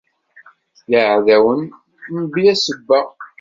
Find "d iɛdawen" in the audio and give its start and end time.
0.89-1.61